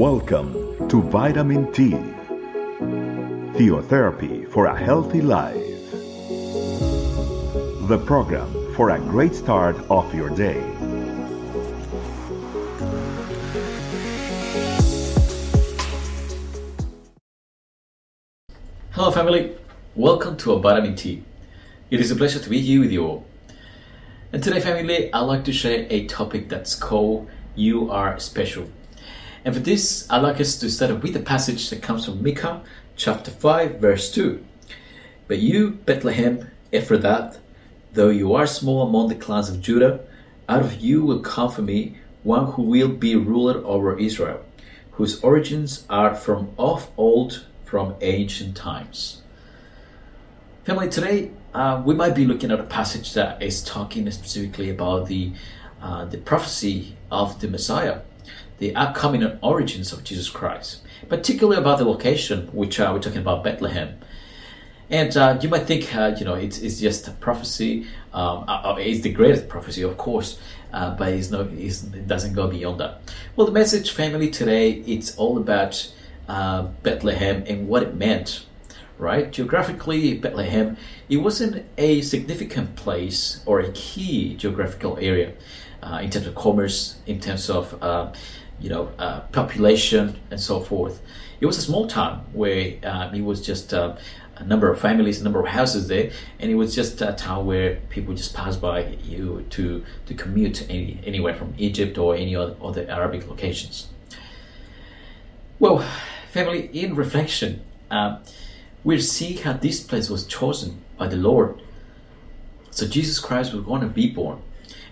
[0.00, 1.90] Welcome to Vitamin T,
[3.58, 5.90] Theotherapy for a Healthy Life.
[7.88, 10.79] The program for a great start of your day.
[18.92, 19.56] Hello, family.
[19.94, 21.22] Welcome to a Vitamin T.
[21.92, 23.24] It is a pleasure to be here with you all.
[24.32, 28.68] And today, family, I'd like to share a topic that's called You Are Special.
[29.44, 32.64] And for this, I'd like us to start with a passage that comes from Micah
[32.96, 34.44] chapter 5, verse 2.
[35.28, 37.38] But you, Bethlehem Ephrathah,
[37.92, 40.00] though you are small among the clans of Judah,
[40.48, 44.44] out of you will come for me one who will be ruler over Israel,
[44.90, 49.22] whose origins are from of old, from ancient times.
[50.64, 55.06] Family, today uh, we might be looking at a passage that is talking specifically about
[55.06, 55.32] the
[55.80, 58.00] uh, the prophecy of the Messiah
[58.60, 63.42] the upcoming origins of Jesus Christ, particularly about the location, which uh, we're talking about
[63.42, 63.98] Bethlehem.
[64.90, 67.86] And uh, you might think, uh, you know, it's, it's just a prophecy.
[68.12, 70.38] Um, uh, uh, it's the greatest prophecy, of course,
[70.72, 73.00] uh, but it's no, it's, it doesn't go beyond that.
[73.34, 75.90] Well, the message, family, today it's all about
[76.82, 78.46] Bethlehem and what it meant.
[78.98, 80.76] Right, geographically, Bethlehem
[81.08, 85.32] it wasn't a significant place or a key geographical area
[86.02, 87.72] in terms of commerce, in terms of
[88.60, 91.00] you know, uh, population and so forth.
[91.40, 93.96] It was a small town where uh, it was just uh,
[94.36, 97.46] a number of families, a number of houses there, and it was just a town
[97.46, 102.36] where people just passed by you to to commute any, anywhere from Egypt or any
[102.36, 103.88] other, other Arabic locations.
[105.58, 105.84] Well,
[106.30, 108.18] family, in reflection, uh,
[108.84, 111.60] we'll see how this place was chosen by the Lord.
[112.70, 114.40] So Jesus Christ was going to be born,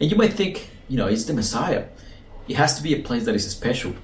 [0.00, 1.86] and you might think, you know, it's the Messiah
[2.48, 3.94] it has to be a place that is special.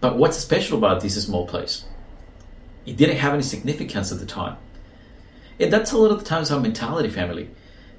[0.00, 1.84] But what's special about this small place?
[2.86, 4.56] It didn't have any significance at the time.
[5.58, 7.50] And that's a lot of the times our mentality, family,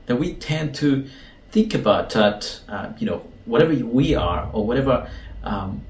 [0.05, 1.07] that we tend to
[1.51, 5.09] think about that, uh, you know, whatever we are or whatever,
[5.43, 5.83] um,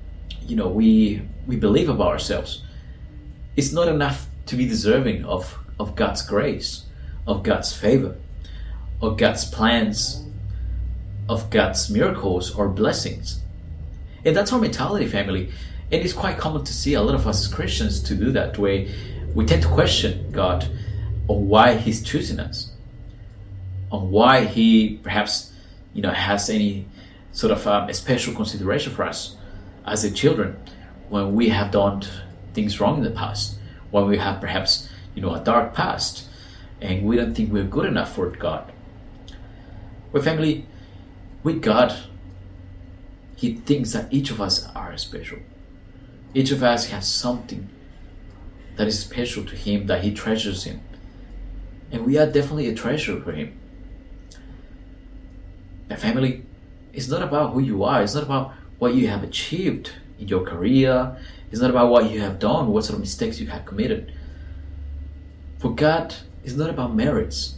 [0.47, 2.63] you know, we we believe about ourselves,
[3.55, 6.85] it's not enough to be deserving of of God's grace,
[7.27, 8.15] of God's favor,
[9.01, 10.25] of God's plans
[11.27, 13.41] of God's miracles or blessings.
[14.23, 15.51] And that's our mentality, family.
[15.91, 18.57] And it's quite common to see a lot of us as Christians to do that,
[18.57, 18.93] way
[19.33, 20.67] we tend to question God
[21.27, 22.71] on why He's choosing us,
[23.91, 25.51] on why He perhaps,
[25.93, 26.87] you know, has any
[27.31, 29.35] sort of um, a special consideration for us
[29.85, 30.57] as a children
[31.09, 32.03] when we have done
[32.53, 33.57] things wrong in the past,
[33.91, 36.27] when we have perhaps, you know, a dark past,
[36.81, 38.71] and we don't think we're good enough for God.
[40.11, 40.65] Well, family,
[41.43, 41.95] with God,
[43.35, 45.39] He thinks that each of us are special.
[46.33, 47.69] Each of us has something
[48.77, 50.81] that is special to Him, that He treasures Him.
[51.91, 53.57] And we are definitely a treasure for Him.
[55.89, 56.45] A family
[56.95, 60.43] it's not about who you are, it's not about what you have achieved in your
[60.45, 61.17] career,
[61.51, 64.13] it's not about what you have done, what sort of mistakes you have committed.
[65.59, 67.55] For God is not about merits,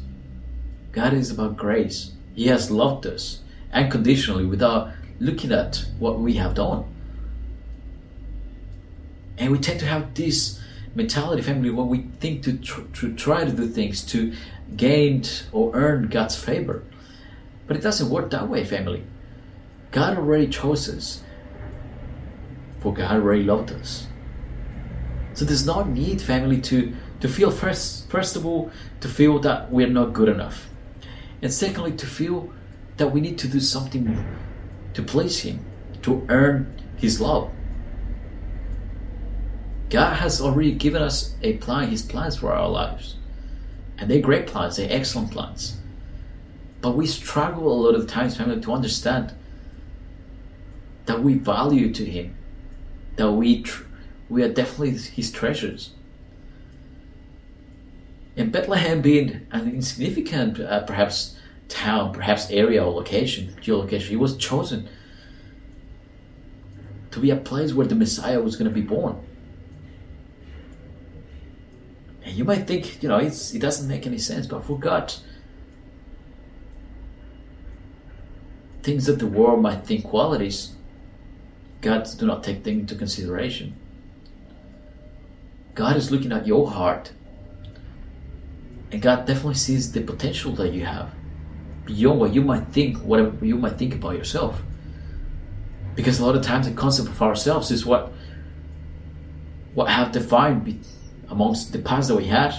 [0.92, 2.12] God is about grace.
[2.36, 3.42] He has loved us
[3.74, 6.86] unconditionally without looking at what we have done.
[9.38, 10.60] And we tend to have this
[10.96, 14.34] mentality, family, when we think to, tr- to try to do things to
[14.76, 16.84] gain or earn God's favor.
[17.68, 19.04] But it doesn't work that way, family.
[19.92, 21.24] God already chose us,
[22.80, 24.08] for God already loved us.
[25.34, 28.72] So there's no need, family, to, to feel first, first of all,
[29.02, 30.70] to feel that we're not good enough.
[31.42, 32.52] And secondly, to feel
[32.98, 34.26] that we need to do something
[34.94, 35.64] to please Him,
[36.02, 37.52] to earn His love.
[39.90, 43.16] God has already given us a plan, His plans for our lives.
[44.00, 45.78] And they're great plans, they're excellent plans.
[46.82, 49.34] But we struggle a lot of times, family, to understand
[51.08, 52.38] that we value to Him,
[53.16, 53.84] that we tr-
[54.30, 55.92] we are definitely His treasures.
[58.36, 61.40] And Bethlehem being an insignificant, uh, perhaps
[61.70, 64.10] town, perhaps area or location, geolocation.
[64.10, 64.88] He was chosen
[67.10, 69.20] to be a place where the Messiah was going to be born.
[72.24, 75.14] And you might think, you know, it doesn't make any sense, but for God,
[78.84, 80.77] things that the world might think qualities,
[81.88, 83.74] God do not take things into consideration.
[85.74, 87.14] God is looking at your heart.
[88.92, 91.16] And God definitely sees the potential that you have
[91.86, 94.62] beyond what you might think, whatever you might think about yourself.
[95.96, 98.12] Because a lot of times the concept of ourselves is what
[99.74, 100.84] what have defined
[101.30, 102.54] amongst the past that we had,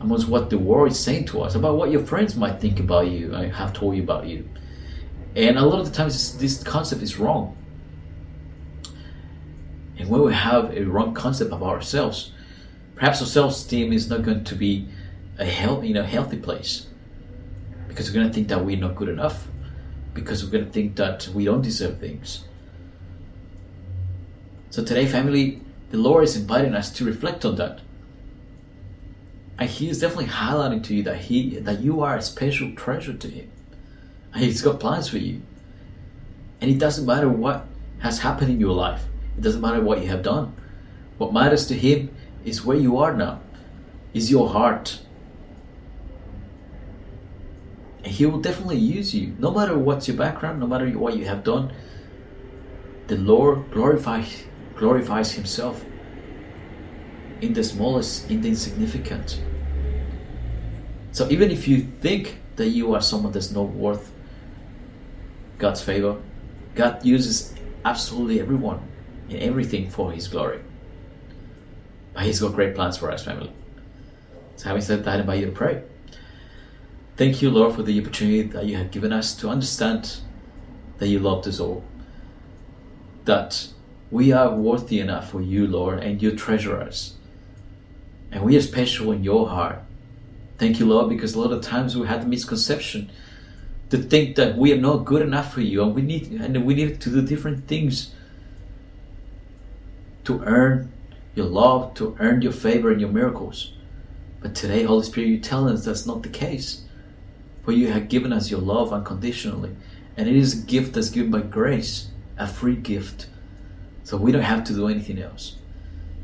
[0.00, 3.08] amongst what the world is saying to us, about what your friends might think about
[3.08, 4.48] you, I have told you about you.
[5.36, 7.54] And a lot of the times this concept is wrong.
[9.98, 12.32] And when we have a wrong concept of ourselves,
[12.94, 14.88] perhaps our self-esteem is not going to be
[15.38, 16.86] a healthy, you know, healthy place
[17.88, 19.46] because we're going to think that we're not good enough,
[20.14, 22.44] because we're going to think that we don't deserve things.
[24.70, 25.60] So today, family,
[25.90, 27.80] the Lord is inviting us to reflect on that.
[29.58, 33.12] And He is definitely highlighting to you that He that you are a special treasure
[33.12, 33.50] to Him.
[34.32, 35.42] And He's got plans for you.
[36.62, 37.66] And it doesn't matter what
[37.98, 39.02] has happened in your life.
[39.36, 40.54] It doesn't matter what you have done.
[41.18, 42.14] What matters to Him
[42.44, 43.40] is where you are now,
[44.12, 45.00] is your heart.
[48.04, 51.26] And He will definitely use you, no matter what's your background, no matter what you
[51.26, 51.72] have done.
[53.06, 54.44] The Lord glorifies
[54.76, 55.84] glorifies Himself
[57.40, 59.40] in the smallest, in the insignificant.
[61.12, 64.10] So even if you think that you are someone that's not worth
[65.58, 66.20] God's favor,
[66.74, 67.54] God uses
[67.84, 68.80] absolutely everyone
[69.28, 70.60] and everything for His glory.
[72.14, 73.52] But He's got great plans for us, family.
[74.56, 75.82] So, having said that, I invite you to pray.
[77.16, 80.16] Thank you, Lord, for the opportunity that you have given us to understand
[80.98, 81.84] that you loved us all.
[83.24, 83.68] That
[84.10, 87.14] we are worthy enough for you, Lord, and you treasure us.
[88.30, 89.80] And we are special in your heart.
[90.58, 93.10] Thank you, Lord, because a lot of times we had the misconception
[93.90, 96.74] to think that we are not good enough for you and we need and we
[96.74, 98.14] need to do different things
[100.24, 100.92] to earn
[101.34, 103.72] your love, to earn your favor and your miracles.
[104.40, 106.82] But today, Holy Spirit, you tell us that's not the case.
[107.64, 109.76] For you have given us your love unconditionally.
[110.16, 113.26] And it is a gift that's given by grace, a free gift.
[114.04, 115.56] So we don't have to do anything else.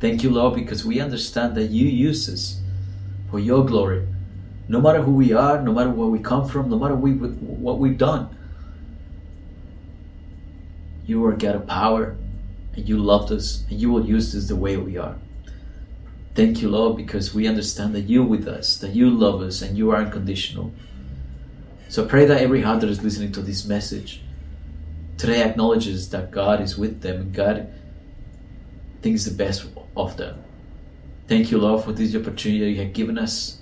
[0.00, 2.60] Thank you, Lord, because we understand that you use us
[3.30, 4.06] for your glory
[4.68, 7.78] no matter who we are, no matter where we come from, no matter we, what
[7.78, 8.36] we've done.
[11.06, 12.16] You are a God of power,
[12.78, 15.16] and you loved us, and you will use us the way we are.
[16.34, 19.76] Thank you, Lord, because we understand that you're with us, that you love us, and
[19.76, 20.72] you are unconditional.
[21.88, 24.22] So pray that every heart that is listening to this message
[25.16, 27.72] today acknowledges that God is with them and God
[29.02, 29.66] thinks the best
[29.96, 30.44] of them.
[31.26, 33.58] Thank you, Lord, for this opportunity you have given us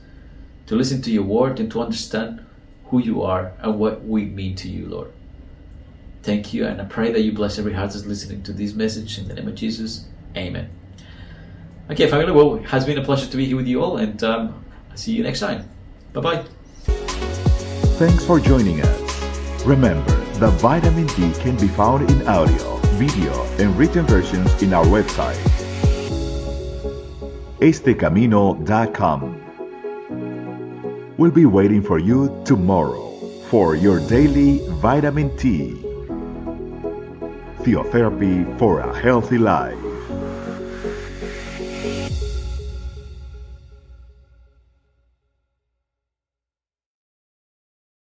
[0.66, 2.44] to listen to your word and to understand
[2.86, 5.12] who you are and what we mean to you, Lord.
[6.26, 9.16] Thank you, and I pray that you bless every heart that's listening to this message
[9.16, 10.06] in the name of Jesus.
[10.36, 10.68] Amen.
[11.88, 14.20] Okay, family, well, it has been a pleasure to be here with you all, and
[14.24, 15.68] um, I'll see you next time.
[16.12, 16.44] Bye bye.
[18.00, 19.64] Thanks for joining us.
[19.64, 24.84] Remember the vitamin T can be found in audio, video, and written versions in our
[24.84, 25.38] website,
[27.60, 29.42] estecamino.com.
[31.18, 33.16] We'll be waiting for you tomorrow
[33.48, 35.85] for your daily vitamin T.
[37.66, 39.85] Theotherapy for a healthy life.